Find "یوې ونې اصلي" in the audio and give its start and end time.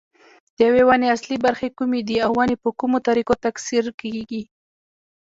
0.67-1.37